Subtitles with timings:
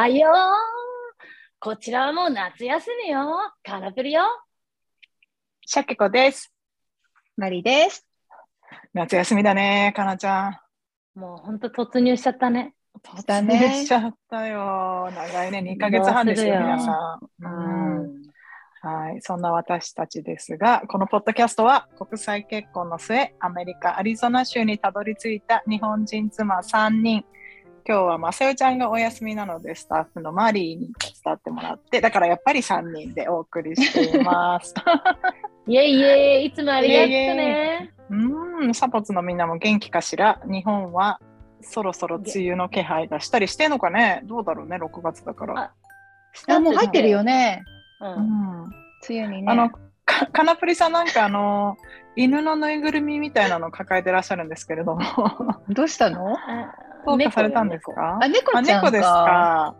[0.00, 0.32] はよう。
[1.58, 3.36] こちらはもう夏休みよ。
[3.62, 4.22] カナプリよ。
[5.66, 6.50] シャケ子です。
[7.36, 8.06] マリです。
[8.94, 10.58] 夏休みだね、かなちゃ
[11.14, 11.20] ん。
[11.20, 12.72] もうほんと突入しちゃったね。
[13.26, 15.10] だね突入しちゃったよ。
[15.14, 17.44] 長いね、2ヶ月半ですよ、するよ皆さん。
[17.44, 18.22] ううんん。
[18.80, 27.22] はい、そんな私たちですが、このポッドキャストは国際結婚の末、アメリカ・アリゾナ州にたどり着いた日本人妻3人。
[27.86, 34.74] 今日はまさよちゃんがお休みなので、スタッフのマリーに手伝ってもらって、だからやっぱり3人でお送りしています。
[35.66, 37.92] イェイイェイ、いつもありがとうね。
[38.10, 40.40] うん、サポツのみんなも元気かしら？
[40.44, 41.20] 日本は
[41.60, 44.22] そろそろ梅雨の気配がしたりしてんのかね？
[44.24, 45.60] どうだろうね、6月だから。
[45.60, 45.72] あ
[46.48, 47.62] あ、もう入ってるよね。
[48.00, 48.04] う。
[48.04, 48.12] うん
[48.66, 48.70] ん。
[49.08, 49.50] 梅雨にね。
[49.52, 49.70] あの、
[50.04, 51.76] かかなぷりさんなんかあの、
[52.16, 55.00] 犬のぬいぐるみみたいなのを抱えてらっしゃるんですけれども、
[55.68, 56.36] どうしたの？
[57.02, 58.18] あどうかされたんですか？
[58.22, 58.90] あ、猫あちゃんか。
[58.90, 59.74] 猫ですか？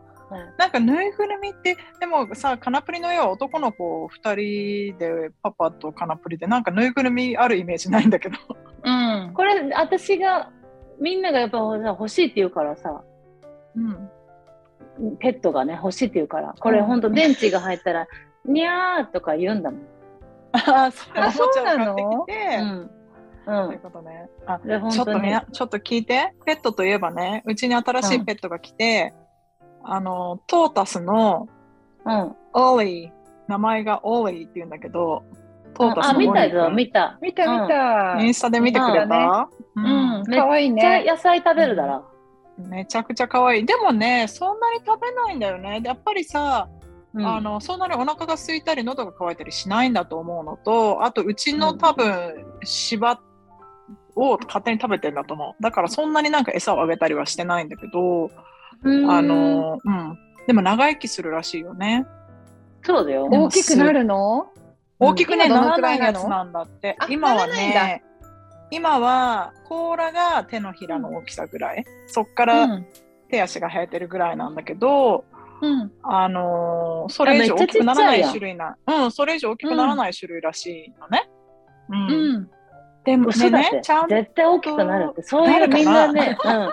[0.58, 8.36] なんかぬいぐるみって、でもさ、カナプリのよう男の子2人で、パパとカナプリで、なんかぬいぐるみあるイメージないんだけど。
[8.84, 9.32] うん。
[9.34, 10.50] これ、私が、
[11.00, 13.02] みんながやっぱ欲しいって言うからさ、
[13.74, 15.16] うん。
[15.18, 18.06] ペットがね、欲しいって言うから、これほんと電池が入ったら、
[18.44, 19.80] にゃーとか言うんだもん。
[20.52, 21.96] ああ、そうなの？
[21.96, 22.90] 買ってきて、うん。
[23.52, 23.64] う。
[23.64, 24.28] そういうんことね。
[24.46, 24.58] あ
[24.90, 26.34] ちょっとね、ちょっと聞いて。
[26.44, 29.14] ペットといえばね、うちに新しいペットが来て、
[29.82, 31.48] あの、トータスの
[32.04, 32.36] うん。
[32.54, 33.10] オリー、
[33.48, 35.22] 名前がオリーって言うんだけど、
[35.74, 37.18] トータスあ、のオリー見たぞ、君見た。
[37.20, 38.20] 見た見た。
[38.20, 40.24] インスタで見てくれた、ううんん。
[40.24, 41.04] かわいいめっちゃね。
[41.04, 42.04] 野菜食べるだろ。
[42.58, 43.66] めちゃくちゃ可愛い。
[43.66, 45.80] でもね、そんなに食べないんだよね。
[45.84, 46.68] やっぱりさ、
[47.12, 53.20] うんあのそんなにお腹が空いたり喉が渇いたりしないんだと思うのとあとうちのうん多分芝
[54.16, 58.30] を勝手に食べてんだと思うだからそんなになんか餌をあげたりはしてないんだけど
[58.84, 62.06] うんあのうんでも長生きするらしいよね
[62.82, 63.26] そうだよ。
[63.26, 64.48] 大きくなるの？
[64.98, 68.02] 大きくね、ならなのないいやつなんだってあ今はね
[68.70, 72.86] 今は甲羅が手のひらの大きさぐらい、そっかうらん。
[73.28, 75.24] 手足が生えてるぐらいなんだけど、
[75.60, 75.92] うん。
[76.02, 81.28] あのーそれ以上大きくならない種類な、うん、それ以上大きくならない種類らしいのね。
[81.90, 81.96] うん。
[81.96, 82.50] うん。
[83.04, 85.22] でも嘘だって、ね、ちゃんと、絶対大きくなるって。
[85.22, 86.70] そういうみんなね、うん。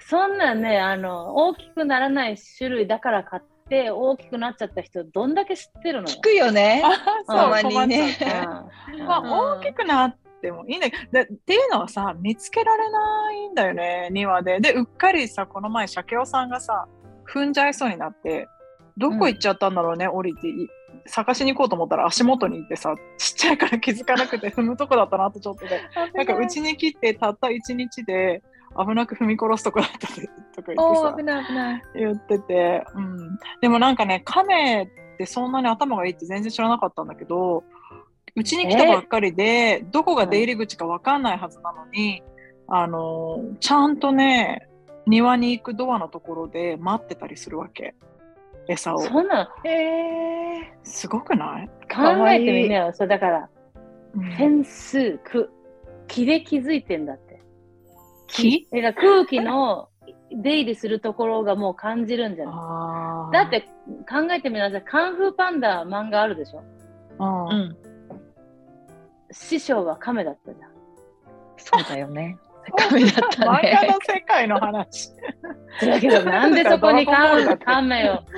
[0.00, 6.08] そんなんね、あの、大きくならない種類だから買って、大きくなっちゃった人、どんだけ知ってるの？
[6.08, 6.20] よ聞。
[6.20, 6.82] くよね。
[7.26, 8.98] そう、に困っちねゃって。
[8.98, 14.60] うんまあ、うん大きくなってもいいんだけど、でっていうのはさ、見つけられないんだよね、庭で。
[14.60, 16.88] で、うっかりさ、この前、シャケオさんがさ、
[17.32, 18.48] 踏んじゃいそうになって、
[18.96, 20.68] どこ行っちゃったんだろうね、降りてい。
[21.06, 25.80] 探しに行こうと思ったら足元に行ってさ、 ちっちゃいから気づかなくて踏むとこだったなとちょっとで。
[26.14, 28.42] なんかうちに来てたった一日で
[28.76, 31.82] 危なく踏み殺すとこだったでとか言っておさー、危ない危ない。
[31.94, 37.64] 言ってて、うん、でもなんかね亀ってそんなに頭がいいって全然知らなかったんだけど
[38.36, 42.22] うちに来たばっかりで、どこが出入り口か分かんないはずなのに、
[42.68, 44.68] あのーちゃんとね
[45.06, 47.94] 庭に行くドアのところで待ってたりするわけ
[48.70, 52.92] 餌をそんなんえすごくない、考えてみなよ。
[52.92, 53.48] そうだから、
[54.14, 55.50] うん点数、く
[56.08, 57.40] 気で気づいてんだって。
[58.28, 59.88] 木だ空気の
[60.32, 63.34] 出入りするところがもう感じるんじゃない？
[63.34, 63.62] だって
[64.08, 64.84] 考えてみなさい。
[64.84, 66.62] カンフーパンダ漫画あるでしょ？
[67.18, 67.76] うん。
[69.32, 70.70] 師匠は亀だったじゃん。
[71.56, 72.38] そうだよね。
[72.76, 74.14] 亀だった漫画ねの。
[74.14, 75.10] 世界の話。
[75.80, 78.20] だけどなんでそこにドラゴンボールだって亀を。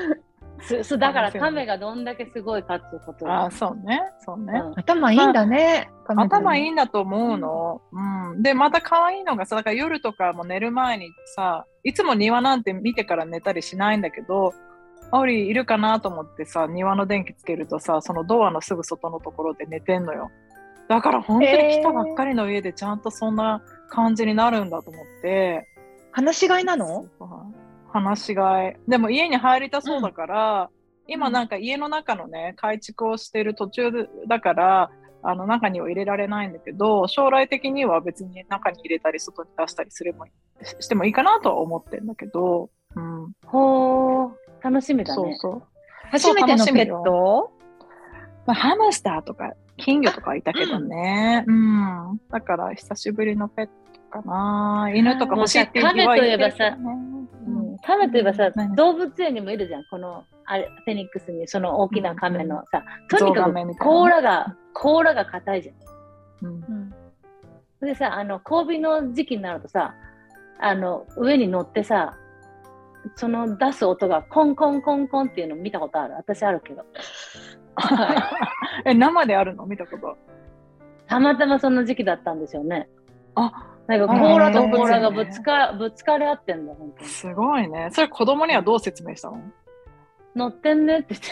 [0.63, 4.61] すすだから亀亀がどんだけすごいかっていうことあーそうね、そうね。
[4.65, 5.91] うん頭いいんだね。
[6.07, 6.71] 頭いいい。
[6.71, 7.83] んだと思うの。
[7.93, 8.43] うん。
[8.43, 14.53] で、また可愛いのがさ、だから夜とかも寝る前にさ、いつも庭なんて見てから寝たりしないんだけど、
[15.11, 20.31] アオリいるかなと思ってさ、庭の電気つけるとさ、そのドアのすぐ外のところで寝てんのよ。
[20.89, 25.69] だから本当に来たばっかりの家でちゃんとそんな感じになるんだと思って。
[26.13, 27.07] 話し飼いなの？
[27.93, 28.77] 話し飼い。
[28.89, 30.71] でも家に入りたそうだから、
[31.07, 34.91] 今なんか家の中のね、改築をしてる途中だから、
[35.23, 40.31] あの中には入れられないんだけど、将来的には別に中に入れたり外に出したりすればし
[40.81, 44.31] してもいいかなとは思ってんだけど、うん、ほー、
[44.63, 45.37] 楽しみだね。
[45.37, 45.63] そうそう。
[46.11, 47.53] 初めてのペット
[48.47, 53.73] まあ、ハムスターとか金魚とかいたけどね、うん、だから久しぶりのペット
[54.13, 54.91] かな。
[54.95, 56.77] 犬とか欲しいっていう気は言ってるけどね
[57.47, 58.77] うん亀といえばさ、何？
[58.77, 66.49] 動物園にもいるじゃん、このあれフェニックスにその大きな亀のさ、うんとにかく甲羅が、甲羅が硬いじゃん。
[66.49, 66.95] うんうん
[67.81, 69.95] でさ、あの交尾の時期になるとさ、
[70.61, 72.17] あの上に乗ってさ、
[73.17, 76.15] その出す音がコンコンコンコンっていうの見たことある？
[76.15, 76.85] 私あるけど。
[78.87, 79.67] え、生であるの？
[79.67, 80.17] 見たこと。
[81.09, 82.89] たまたまその時期だったんですよね。
[83.35, 87.09] あ、なんかあ甲羅と甲羅がねぶつかぶつかり合ってんだ、本当に。
[87.09, 87.89] すごいね。
[87.93, 89.41] それ子供にはどう説明したの？
[90.35, 91.29] 乗ってんねって言って。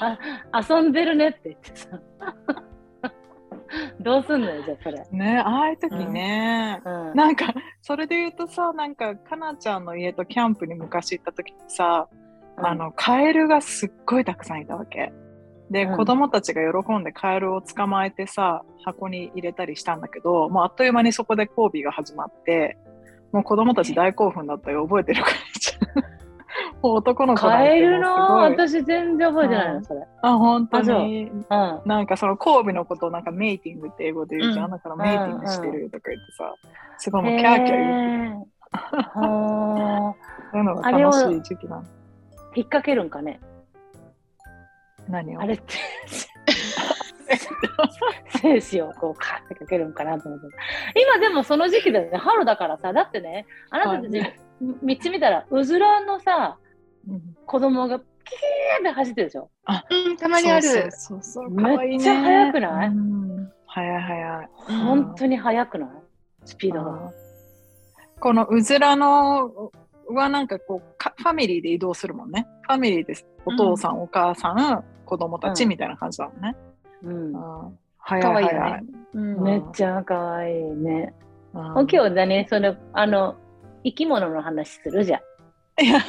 [0.00, 0.18] あ
[0.68, 1.88] 遊んでるねって言ってさ。
[4.00, 5.04] どうすんのよ、じゃあそれ。
[5.10, 6.80] ね、ああいう時ね。
[6.84, 7.14] うん。
[7.14, 7.52] なんか、
[7.82, 12.08] それで言うとさ、なんか、かなちゃんの家とキャンプに昔行った時にさ、
[12.58, 15.12] あの、カエルがすっごいたくさんいたわけ。
[15.70, 22.76] で、うん子供たちが喜んでカエルを捕まえてさ、箱に入れたりしたんだけど、もうあっという間にそこで交尾が始まって、
[23.32, 24.84] もう子供たち大興奮だったよ。
[24.84, 26.16] 覚えてるかなちゃん。
[26.82, 30.06] もう男の子カエルの、私全然覚えてないの、うんそれ。
[30.22, 31.24] あ、本当に。
[31.24, 31.42] うん。
[31.84, 34.64] なんかその交尾のことをなんかメイティングって英語で言うじゃん。
[34.66, 36.54] うんだからメイティングしてるとか言ってさ、
[36.98, 38.48] すごいもうキャーキャー言って
[39.14, 41.82] そういうのが楽しい時期なの。
[41.82, 41.86] ー
[42.54, 43.40] 引っ掛けるんかね。
[45.08, 45.64] 何をあれって。
[48.40, 50.46] 精子をこうカーってかけるんかなと思って。
[51.00, 52.18] 今でもその時期だよね。
[52.18, 52.92] 春だからさ。
[52.92, 54.26] だってね、あなたたちは
[54.60, 56.58] 道見たら、うずらのさ、
[57.08, 58.06] うん子供がキー
[58.80, 59.50] って走ってるでしょ？
[59.90, 60.62] うん、たまにある。
[60.62, 62.88] そうそうそうめっちゃ速くない？
[62.88, 64.48] うん早い早い。
[64.84, 65.88] 本当に速くない？
[66.44, 66.90] スピードが。
[66.90, 67.10] うん
[68.18, 69.70] このうずらの
[70.08, 72.46] はなんかこうかファミリーで移動するもんね。
[72.62, 73.26] ファミリーです。
[73.44, 76.56] お父さん、お母さん、子供たちうんみたいな感じだもんね。
[77.02, 78.82] うんかわいいね。。
[79.14, 81.14] うんめっちゃ可愛いね。
[81.54, 83.36] うん今日だね、その、あの、
[83.82, 85.82] 生き物の話するじゃん。
[85.82, 86.00] いや、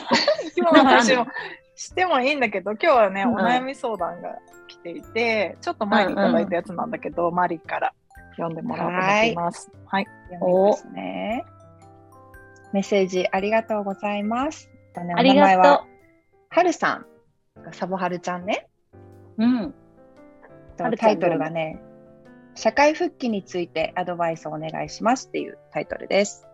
[0.55, 1.31] 今の話なも
[1.75, 4.35] してもいいんだけど、今日はね、うんお悩み相談が
[4.67, 7.93] 来ていて、ちょっと前にいただいたやつなんだけど、マリから
[8.31, 9.71] 読んでもらおうと思います。
[9.85, 10.05] はい。
[10.31, 11.45] 読みますね。
[12.73, 14.69] メッセージありがとうございます。
[14.93, 15.85] とお名前は
[16.49, 17.05] はるさん。
[17.71, 18.66] サボはるちゃんね。
[19.37, 19.43] う。
[19.43, 19.73] うん。
[20.77, 21.79] タイトルがね、
[22.55, 26.47] 社会復帰についてアドバイスをお願いしますっていうタイトルです。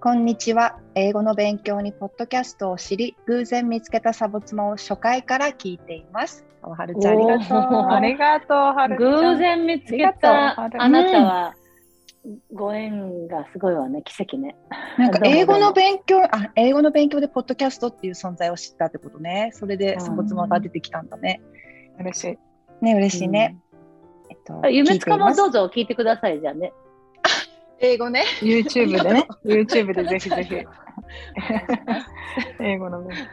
[0.00, 0.78] こんにちは。
[0.94, 6.44] 英語の勉強にポッドキャストを知り、偶然見つけたサボ妻を初回から聞いています。
[6.62, 7.58] はるちゃんありがとう。
[7.90, 9.32] ありがとう、はるちゃん。
[9.32, 11.54] 偶然見つけたあなたは、
[12.52, 14.56] ご縁がすごいわね、奇跡ね。
[14.98, 19.50] なんか英語の勉強、あ、英語の勉強でポッドキャストっていう存在を知ったってことね。
[19.52, 21.42] それでうんサボ妻が出てきたんだね。
[21.98, 22.84] 嬉しい。
[22.84, 23.58] ね、嬉しいね。
[24.30, 25.66] えっとあ夢つかもどうぞ。
[25.66, 26.72] ぞ聞いてください、じゃあね。
[27.80, 28.24] 英語ね。
[28.40, 30.54] YouTube でね、YouTube でぜひぜひ。
[32.60, 33.28] 英語のね。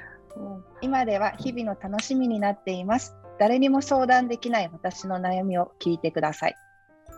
[0.82, 3.16] 今では日々の楽しみになっています。
[3.40, 6.56] 誰にも相談できない私の悩みを聞いてください。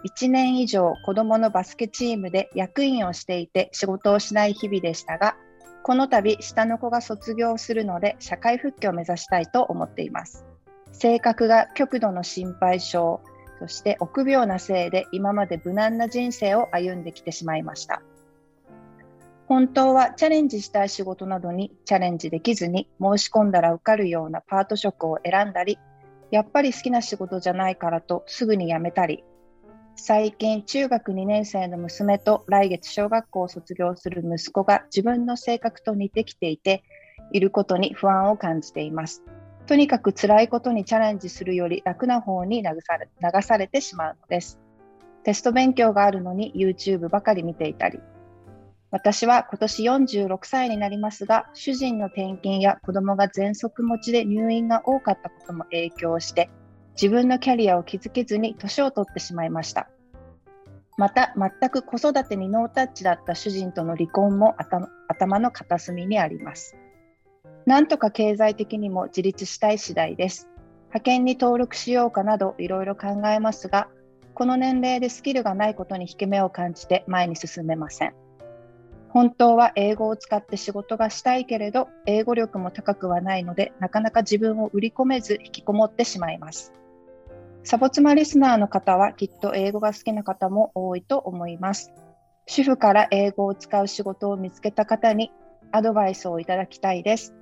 [0.05, 5.37] 1年以上子供のバスケチームで役員をしていて仕事をしない日々でしたが、
[5.83, 10.45] この度下の子が卒業するので社会復帰を目指したいと思っています。
[10.93, 13.19] 性格が極度の心配性、
[13.59, 18.01] そして臆病なせいで今まで無難な人生を歩んできてしまいました。
[19.47, 25.77] 本当はチャレンジしたい仕事などにチャレンジできずに申し込んだら受かるようなパート職を選んだり、
[26.31, 29.23] やっぱり好きな仕事じゃないからとすぐに辞めたり、
[29.95, 36.83] 最近中学2年生の娘と来月小学校を卒業する息子が自分の性格と似てきていて、
[37.31, 39.23] いることに不安を感じています。
[39.65, 44.59] とにかく辛いことにチャレンジするより楽な方に流され流されてしまうのです。
[45.23, 47.99] テスト勉強があるのに YouTube ばかり見ていたり、
[48.91, 56.51] 私は今年46歳になりますが、主人の転勤や子供が喘息持ちで入院が多かったことも影響して、
[56.93, 59.89] 自分のキャリアを築けずに年を取ってしまいました。
[60.95, 64.55] また、全く子育てにノータッチだった主人との離婚も
[65.07, 66.77] 頭の片隅にあります。
[67.65, 70.49] なんとか経済的にも自立したい次第です。
[70.87, 73.87] 派遣に登録しようかなどいろいろ考えますが、
[74.33, 78.13] この年齢でスキルがないことに引け目を感じて前に進めません。
[79.09, 86.73] 本当は英語を使って仕事がしたいけれど、英語力も高くはないので、なかなか自分を売り込めず引きこもってしまいます。
[87.63, 91.93] サボ妻リスナーの方はきっと英語が好きな方も多いと思います。
[92.47, 95.31] 主婦から英語を使う仕事を見つけた方に
[95.71, 97.35] アドバイスをいただきたいです。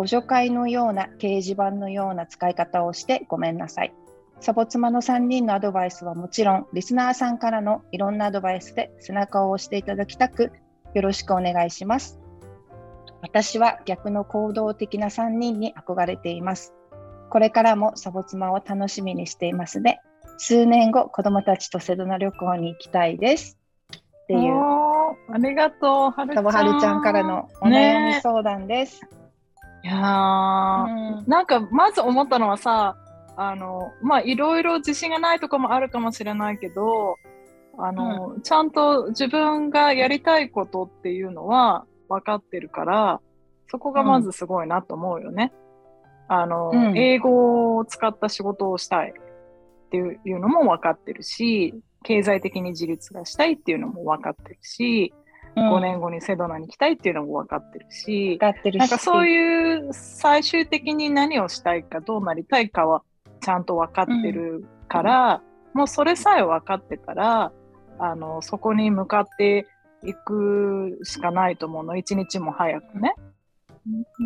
[0.00, 3.92] ご助会のような掲示板のような使い方をしてごめんなさい。
[4.40, 10.52] サボ妻の3人のアドバイスはもちろん、リスナーさんからのいろんなアドバイスで背中を押していただきたく、
[10.94, 12.18] よろしくお願いします。
[13.20, 16.72] 私は逆の行動的な3人に憧れています。
[17.28, 20.00] これからもサボ妻を楽しみにしていますね。
[20.38, 23.58] 数年後、子供たちとセドナ旅行に行きたいです。
[23.92, 24.54] っていう。
[25.30, 26.42] ありがとう、はるちゃん。
[26.42, 29.02] ともはるちゃんからのお悩み相談です。
[29.82, 32.96] いやー、なんかまず思ったのはさ、
[33.36, 37.16] あの、まあ、いろいろ自信がないとこもあるかもしれないけど、
[37.78, 43.20] あの、ちゃんと自分がやりたいことっていうのは分かってるから、
[43.70, 45.52] そこがまずすごいなと思うよね。
[46.28, 46.98] あの、うん。
[46.98, 55.19] 英語を使った仕事をしたいっていうのも分かってるし、経済的に自立がしたいっていうのも分かってるし、うん
[55.56, 58.78] 5年後にセドナに来たいっていうのも分かってるし、使ってるし。
[58.78, 63.02] なんかそういう最終的に何をしたいかどうなりたいかは
[63.40, 65.42] ちゃんと分かってるから、
[65.72, 67.52] もうそれさえ分かってたら
[67.98, 69.66] あのそこに向かって
[70.04, 73.14] いくしかないと思うの一日も早くね。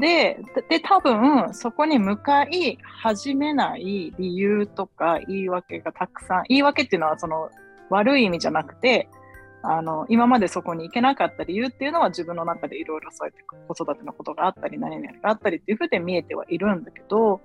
[0.00, 0.38] で
[0.68, 7.50] で多分そこに向かい始めない理由とか言い訳がたくさん言い訳っていうのはその
[7.88, 9.08] 悪い意味じゃなくて
[9.66, 17.40] あの今までそこに行けなかった理由っていうのは自分の中でいろいろそうやって子育てのことがあったり何々があったりっていうふうで見えてはいるんだけど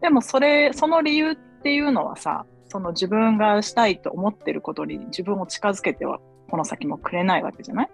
[0.00, 6.20] でもそれその理由っていうのはさその自分がしたいと思ってることに自分を近づけては
[6.50, 7.90] この先もくれないわけじゃない？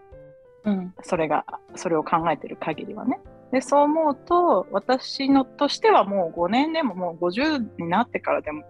[0.64, 0.94] うん。
[1.02, 3.20] それがそれを考えてる限りはね。
[3.52, 8.64] でそう思うと私のとしてはもう5年でももう50になってからでも、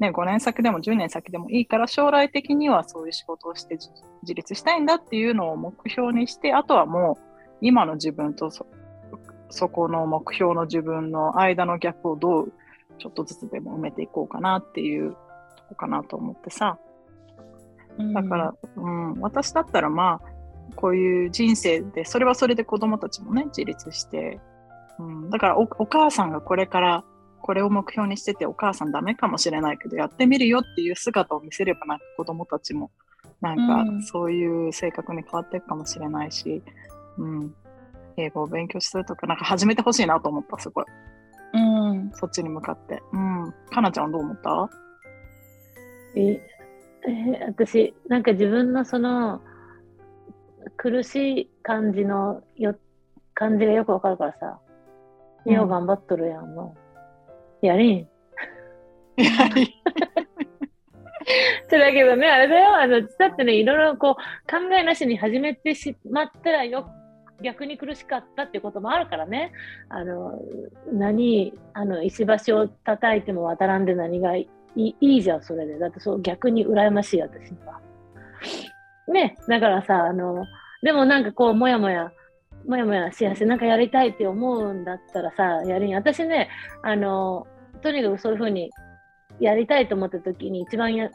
[0.00, 3.90] ね、5年先でも10年先でもいいから将来的にはそういう仕事をして自
[4.22, 8.66] 自立したいんだっていうのを目標にしてあとはもう今の自分とそ
[9.50, 12.52] そこの目標の自分の間のギャップをどう
[12.98, 15.16] ちょっとずつでも埋めていこうかなっていうと
[15.70, 16.78] こかなと思ってさ。
[18.14, 24.38] だから、うん、私だったらまあ、こういう人生で、それはそれで子供たちもね、自立して、
[25.00, 27.04] うん、だからおお母さんがこれから
[27.42, 32.90] これを目標にしてて、お母さんダメかもしれないけど、やってみるよっていう姿を見せれば、なんか子供たちも、
[33.40, 33.62] なんう
[33.94, 36.62] んかそういう性格に変わっていくかもしれないし、
[37.16, 37.54] うん、
[38.16, 40.84] 英語を勉強するとか、なんか始めてほしいなと思った、すごい。
[41.54, 41.58] う
[41.94, 42.10] ん。
[42.14, 43.02] そっちに向かって。
[43.12, 43.54] うん。
[43.70, 44.68] かなちゃんはどう思った？
[46.16, 46.32] え
[47.06, 49.40] え私、なんか自分のその
[50.76, 52.74] 苦しい感じのよ
[53.34, 54.58] 感じがよくわかるからさ、
[55.46, 56.78] うんよう頑張っとるやん、もう。
[57.62, 58.08] やりん。
[61.68, 64.14] そうだけどね、あれだよ、あの、だってね、いろいろこう、
[64.50, 66.88] 考えなしに始めてしまったらよ、
[67.42, 69.52] 逆に苦しかったっていうこともあるからね。
[69.88, 70.40] あの、
[70.92, 75.78] 何、あの、石橋を叩いても渡らんで何がいいいいじゃん、それで。
[75.78, 77.80] だってそう、逆に羨ましい、私には。
[79.08, 80.46] ね、だからさ、あの、
[80.82, 82.12] でもなんかこう、もやもや、
[82.66, 85.94] もやもやしやすい、なんかやりたいって思うんだったらさ、やりん。
[85.94, 86.48] 私ね、
[86.82, 87.46] あの、
[87.82, 88.70] とにかくそういうふうに
[89.40, 91.10] やりたいと思った時に一番や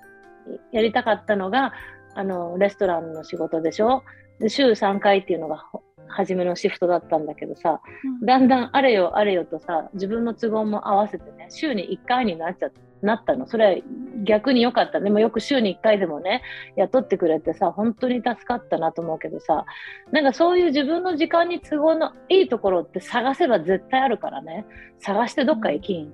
[0.72, 1.74] やりたかったのが、
[2.16, 4.04] あの、レストランの仕事でしょ？
[4.40, 7.82] で週3回っていうのがほ初めのシフトだったんだけどさ、
[8.24, 12.68] だんだんあれよあれよとさ、自分の都合も合わせてね、週に1回になっちゃ
[13.06, 13.48] なったの。
[13.48, 13.82] それは
[14.24, 15.00] 逆に良かった。
[15.00, 16.42] でもよく週に1回でもね、
[16.78, 19.66] 雇ってくれてさ、本当に助かったなと思うけどさ、
[20.12, 24.66] なんかそういう自分の時間に都合のいいところって探せば絶対あるからね、
[25.00, 26.14] 探してどっか行きん。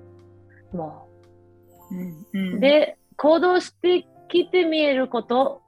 [0.72, 1.08] も
[1.90, 2.56] うんうう。
[2.56, 5.62] ん、で、行動してきて見えること、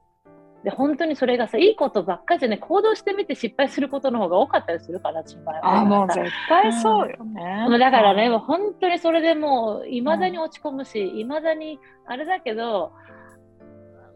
[0.65, 7.67] で、本当にそれがさ、いいことばっかじゃね、行動してみて失敗することの方が多かったりするから、私の場合はあ、もうさ絶対そうよね。
[7.69, 12.93] もうだからね、もう本当にそれでもう、いまだに落ち込むし、いまだにあれだけど、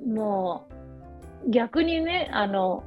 [0.07, 0.69] も
[1.45, 2.85] う、逆にね、あの、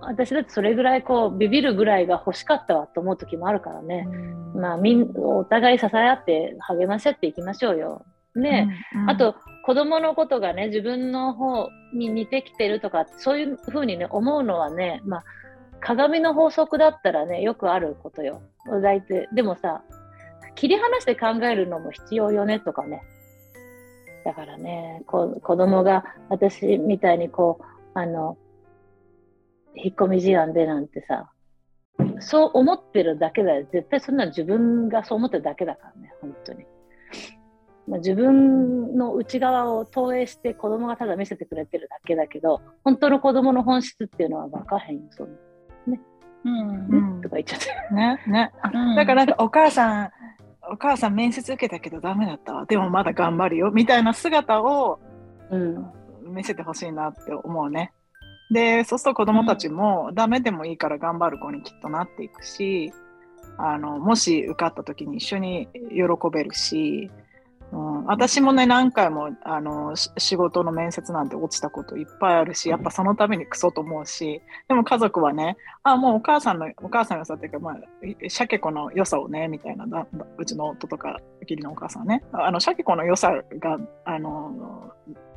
[0.00, 4.06] 私だってそれぐらいこう、ビビるぐらいが欲しかったわと思う時もあるからね。
[4.54, 4.60] うん。
[4.60, 8.04] まあ、みん、お互い支え合って励まし合っていきましょうよ。
[8.34, 9.10] ね、うん。
[9.10, 15.24] あと、子供のことがね、自分の方に似てきてるとか、そういうふうにね、思うのはね、まあ、
[15.80, 18.42] 鏡の法則だったらね、よくあることよ。
[18.82, 19.82] 大体、でもさ、
[20.54, 23.02] 切り離して考えるのも必要よねとかね。
[24.24, 27.64] だからね、こ子供が私みたいにこう、
[27.98, 28.36] あの、
[29.74, 31.30] 引っ込み思案でなんてさ、
[32.20, 33.66] そう思ってるだけだよ。
[33.72, 36.66] 絶対そんな自分がそう思ってるだけだからね、本当に。
[37.90, 45.24] まあ、自分の内側を投影して子供がただ見せてくれてるだけだけど、本当の子供の本質っていうのは分かへんよ、そ。
[46.42, 47.94] うんうんとか言っちゃって。
[47.94, 48.52] ね、ね。
[48.72, 50.10] うんだからなんかお母さん、
[50.72, 52.64] お母さん面接受けたけどダメだったわ。
[52.64, 53.70] でもまだ頑張るよ。
[53.72, 55.00] みたいな姿を
[55.50, 55.90] うん。
[56.22, 57.92] 見せてほしいなって思うね。
[58.52, 62.92] で、そうすると子供たちも、ダメでもいいから頑張る子にきっとなっていくし、
[63.58, 67.10] あの、もし受かった時に一緒に喜べるし、
[67.72, 77.76] うん、私もね、何回もあのし仕事の面接なんて落ちたこといっぱいあるし、やっぱそのためにクソと思うし、でも家族はね、あ、もうお母さんの、お母さんの良さっていうか、まあ、
[78.28, 84.92] シャケ子の良さをね、みたいな、だだうちの夫とか、義理のお母さんね、あの、シャケ子の良さが、あの、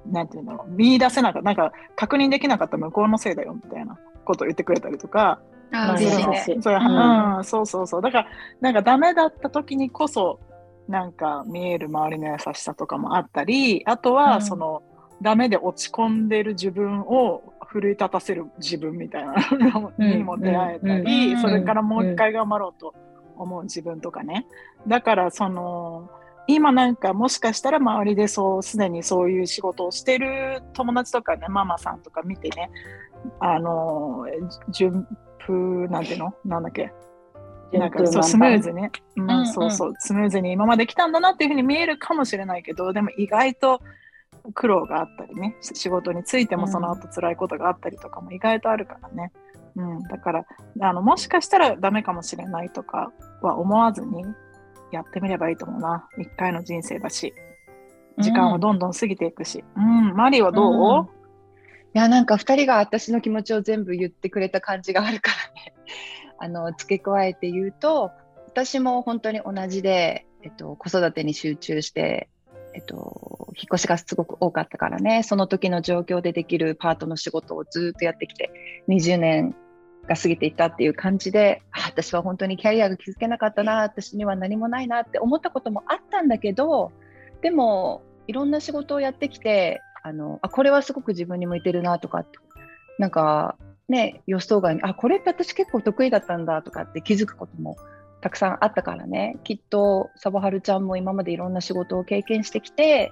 [0.08, 5.40] なんていうんだろう、見出せなかった、なんか確認できなかった向こうのせいだよ、みたいなことを言ってくれたりとか、
[5.72, 6.44] あー嬉しいね。
[6.62, 8.02] そううんうん、そうそうそう。
[8.02, 8.28] だから、
[8.62, 10.40] なんかダメだった時にこそ、
[10.88, 14.42] なんか見える周りの優しさとかもあったり、あとうは、ん。
[14.42, 14.84] その、
[15.22, 19.36] ダメで落ち込んでる自分を奮い立たせる自分みたいな
[19.80, 20.10] のうん。
[20.10, 21.04] にも出会えたうん。
[21.04, 21.42] り、うん。
[21.42, 22.94] それからもう一回頑張ろうと
[23.38, 24.46] 思う自分とかね。
[24.88, 26.10] だから、その、
[26.46, 32.70] 今なんかもしかしたら周りでそう、すでにそういう仕事をしてる友達とかね、ママさんとか見てね、
[33.40, 34.26] あの、
[34.70, 35.08] 順
[35.46, 36.34] 風、なんていうの？
[36.44, 36.92] なんだっけ？
[37.80, 38.88] なんかそうスムーズに、
[39.18, 40.52] うんうんそうそう、スムーズに。
[40.52, 43.82] 今まで来たんだなっていうふうに見えるかもしれないけど、でも意外と
[44.54, 49.32] 苦労があったりね、仕事についてもその後辛いことがあったりとかも意外とあるからね。
[49.76, 50.46] うん、だから
[50.82, 53.12] あの、もしかしたらダメかもしれないとか
[53.42, 54.24] は思わずに
[54.92, 56.08] やってみればいいと思うな。
[56.20, 57.34] 一回の人生だし、
[58.20, 59.64] 時間はどんどん過ぎていくし。
[59.76, 61.06] うん、マリーはどう、うん。
[61.96, 65.74] いや、なんか二人が私の気持ちを全部言ってくれた感じがあるからね。
[66.44, 68.12] あの、付け加えて言うと、
[68.48, 72.30] 私も本当に同じで、えっと、子育てに集中して、
[72.74, 78.52] えっと、引っ越しがすごく多かったからね、その時の状況でできるパートの仕事をずっとやってきて、
[78.90, 79.56] 20年
[80.08, 86.92] が過ぎていったっていう感じで、私は本当にキャリアが築けなかったな、私には何もないなって思ったこともあったんだけど、
[87.42, 92.38] でも、いろんな仕事をやってきて、あのあこれはすごく自分に向いてるなとかって、
[93.00, 93.56] なんか
[93.90, 97.76] ね、予想外に、あこれって私結構得意だったんだとかって気づくことも
[98.22, 103.12] たくさんあったからね、きっとサボハルちゃんも今までいろんな仕事を経験してきて、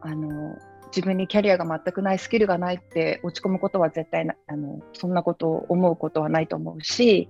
[0.00, 7.28] あの自分にキャリアが全くない、スキルがないって落ち込むことは絶対なあの、そんなことを思うことはないと思うし、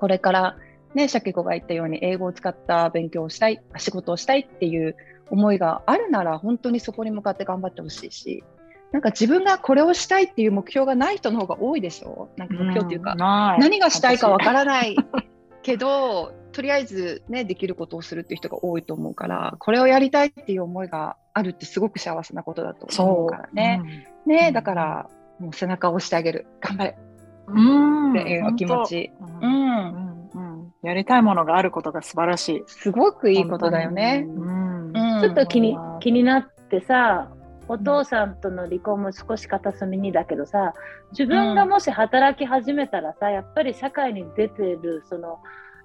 [0.00, 0.56] これから、
[0.94, 4.96] ね、シャケ子が言ったように英語を使った勉強をしたい、仕事をしたいっていう
[5.30, 8.42] 思いがあるなら本当にそこに向かって頑張ってほしいし、
[8.92, 12.28] なんか自分がこれをしたいっていう目標がない人の方が多いでしょ？
[12.36, 14.96] なんか目標っていうか、ない何がしたいかわからない
[15.62, 23.80] けど、とりあえずね、できることをするっていう人が多いと思うから、これをやりたいっていう思いがあるってすごく幸せなことだと思うからね。
[24.26, 26.46] ね、うんだから、もう背中を押してあげる。
[26.60, 26.98] 頑張れ
[27.46, 28.10] うん。
[28.10, 29.10] っていうお気持ち。
[29.20, 29.24] う。
[29.24, 32.62] うんんうんやりたいものがあることが素晴らしい。
[32.66, 34.24] すごくいいことだよね。
[34.28, 37.30] うんうんちょっと気にうん気になってさ、
[37.72, 40.74] お父さんとの離婚も少し片隅にだけどさ、
[41.12, 45.38] 自分がもし働き始めたらさ、やっぱり社会に出てる、その、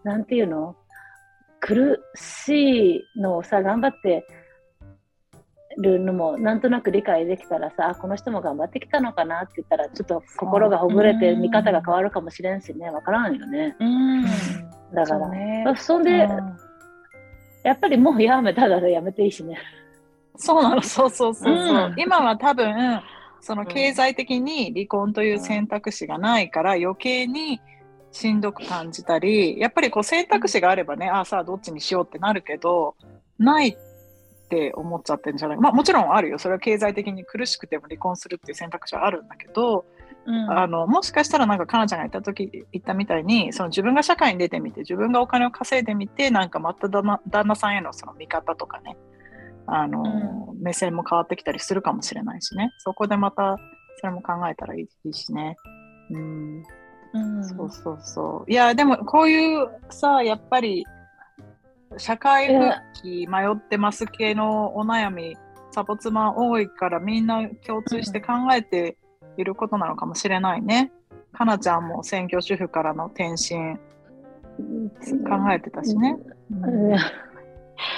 [0.03, 0.75] なんていうの？
[1.59, 4.27] 苦しいのをさ、頑張って
[5.77, 11.41] るのもなんとなく理解できたらさ、あこの人も頑張ってきたのかなって言ったら、ちょっと心がほぐれてうん。
[11.41, 13.75] 見方が変わるかもしれんしね、わからんよね。
[13.79, 14.25] うん。
[14.93, 16.25] だから、そうね。
[16.25, 16.57] んで、うん。
[17.63, 19.57] やっぱりもうやめたらやめていいしね。
[20.37, 21.93] そうなの、そうそうそうそう、うん。
[21.97, 23.01] 今は多分、
[23.41, 23.67] そのうん。
[23.67, 27.59] 経済的に離婚という選択肢がないから余計に
[28.11, 32.95] しんどく感じたり、やっぱりこう選択肢があればね、ああさあどっちにしようってなるけど、
[33.37, 33.77] ないっ
[34.49, 35.57] て思っちゃってるんじゃない？
[35.57, 36.39] まあもちろんあるよ。
[36.39, 39.85] それは経済的に苦しくても離婚するっていう選択肢はあるんだけど、
[40.25, 40.51] うん。
[40.51, 48.97] あのもしかしたらなんかかなちゃんが言った時言ったみたいにその自分が社会に出てみて自分がお金を稼いでみてなんかまた旦那旦那さんへのその見方とかね
[49.67, 53.57] あの、目線も変わってきたりするかもしれないしねそこでまた
[53.99, 55.55] それも考えたらいいいいしね。
[56.11, 56.63] うん、
[57.13, 58.51] うんそうそうそう。
[58.51, 60.85] いやでもこういうさやっぱり
[61.97, 65.35] 社会復帰迷ってます系のお悩み
[65.71, 68.97] サポツマ多いからみんな共通して考えて
[69.37, 70.91] いることなのかもしれないね。
[71.33, 73.77] かなちゃんも専業主婦からの転身
[75.23, 76.17] 考えてたしね。
[76.51, 76.95] うん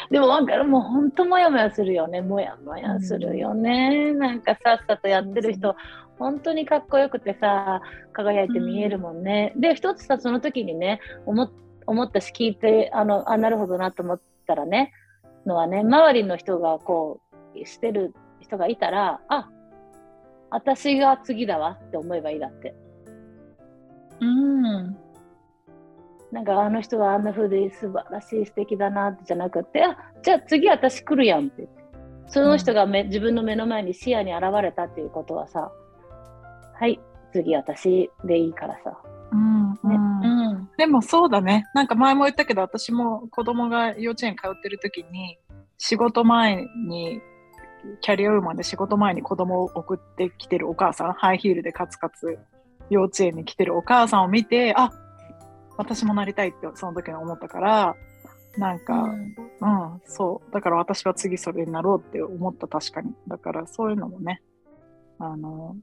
[0.10, 2.22] でもなんかもう本当もやもやするよね。
[2.22, 4.12] もやもやするよね。
[4.14, 5.76] なんかさっさとやってる人、
[6.18, 7.82] 本当にかっこよくてさ、
[8.14, 9.54] 輝いて見えるもんね。
[9.56, 11.52] で、一つさ、その時にね、思っ
[11.90, 14.94] 思ったし、聞いて、あの、あ、なるほどなと思ったらね、
[15.48, 17.20] のはね、周りの人がこ
[17.56, 19.50] う、してる人がいたら、あ、
[20.52, 22.76] 私が次だわって思えばいいだって。
[24.22, 24.98] うん。
[26.32, 31.68] なんかあの人はあんな風で素晴らしい素敵だなってじゃなくて、あじゃあ次私来るやんって。
[32.28, 35.72] その人がめ、自分の目の前に視野に現れたっていうことはさ、
[36.80, 37.00] はい、
[37.34, 38.96] 次私でいいからさ。
[39.32, 40.70] うんねうんうん。
[40.78, 41.66] でもそうだね。
[41.74, 45.40] なんか前も言ったけど、私も子供が幼稚園通ってる時に、
[45.80, 47.22] 仕事前に、
[48.02, 52.38] キャリアウーマンで仕事前に子供を送ってきてるお母さん、ハイヒールでカツカツ
[52.90, 54.92] 幼稚園に来てるお母さんを見て、あ
[55.80, 57.96] 私もなりたいってその時に思ったから、
[58.58, 60.54] なんか、うん、そう。
[60.54, 63.14] だから私は次それになろうって思った、確かに。
[63.30, 64.42] だからそういうのもね、
[65.20, 65.78] あの、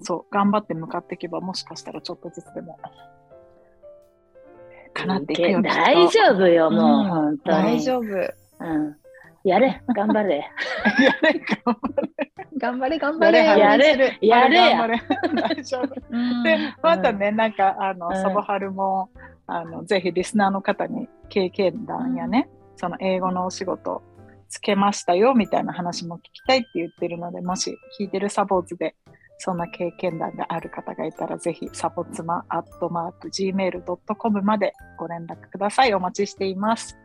[0.00, 2.78] そう、頑張って向かっていけば、もしかしたらちょっとずつでも、
[4.94, 5.68] かなっていくよね。
[5.68, 7.56] 大丈夫よ、もう、うん本当に。
[7.58, 8.04] 大丈夫。
[8.04, 8.96] うん。
[9.44, 10.38] やれ、頑張れ。
[11.04, 11.78] やれか。
[12.56, 13.44] 頑張れ、頑張れ。
[13.44, 14.86] やれやれや。
[14.86, 15.02] れ。
[15.34, 15.94] 大丈夫。
[16.10, 19.10] うんで、またね、なんか、あの、うんサボハルも、
[19.46, 24.02] あの、ぜひリスナーの方に経験談やね、その英語のお仕事
[24.48, 28.94] つけましたよ、みたいな話も聞きたいって言ってるので、もし聞いてるサポーツで、
[29.38, 35.94] そんな経験談がある方がいたら、ぜひ、サポツマアットマーク gmail.com までご連絡ください。
[35.94, 36.96] お待ちしています。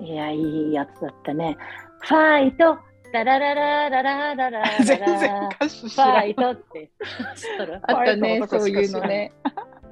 [0.00, 1.56] いや、いいやつだったね。
[2.00, 2.78] ファイト、
[3.12, 6.12] ダラララララララ全然歌詞知らな。
[6.20, 6.90] ファイトって。
[7.82, 9.32] あったね、そういうのね。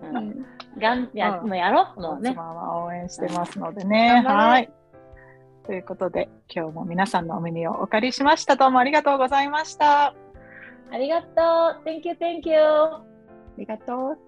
[0.02, 0.46] うん、
[0.78, 2.30] がんや、うん、もうやろうのね。
[2.30, 4.22] 妻は応援してますのでね。
[4.24, 4.70] はい。
[5.66, 8.56] ということで、今日も皆さんのお耳をお借りしました。
[8.56, 10.14] どうもありがとうございました。
[10.90, 11.34] ありがとう。
[11.84, 12.58] Thank you, thank you.
[12.58, 13.02] あ
[13.58, 14.18] りがとう。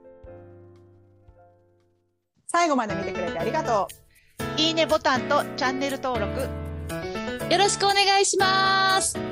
[2.49, 3.89] 最後まで見てくれてありがと
[4.59, 4.61] う。
[4.61, 6.60] いいねボタンとチャンネル登録
[7.51, 9.30] よろしくお願いします。